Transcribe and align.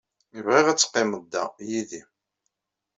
Bɣiɣ 0.45 0.65
ad 0.67 0.77
teqqimed 0.79 1.23
da, 1.31 1.43
yid-i. 1.69 2.01